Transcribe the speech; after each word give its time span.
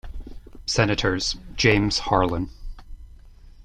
Senators, 0.65 1.35
James 1.55 1.99
Harlan. 1.99 2.49